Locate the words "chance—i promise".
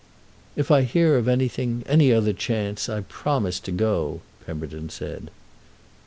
2.33-3.59